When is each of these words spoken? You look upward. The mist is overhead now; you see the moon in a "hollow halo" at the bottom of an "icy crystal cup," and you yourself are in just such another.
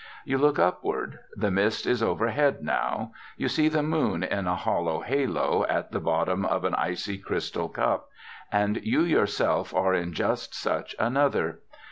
You 0.25 0.39
look 0.39 0.57
upward. 0.57 1.19
The 1.35 1.51
mist 1.51 1.85
is 1.85 2.01
overhead 2.01 2.63
now; 2.63 3.11
you 3.37 3.47
see 3.47 3.67
the 3.67 3.83
moon 3.83 4.23
in 4.23 4.47
a 4.47 4.55
"hollow 4.55 5.01
halo" 5.01 5.63
at 5.69 5.91
the 5.91 5.99
bottom 5.99 6.43
of 6.43 6.65
an 6.65 6.73
"icy 6.73 7.19
crystal 7.19 7.69
cup," 7.69 8.07
and 8.51 8.83
you 8.83 9.01
yourself 9.03 9.75
are 9.75 9.93
in 9.93 10.13
just 10.13 10.55
such 10.55 10.95
another. 10.97 11.59